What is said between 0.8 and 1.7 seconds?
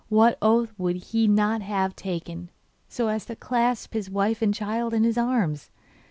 he not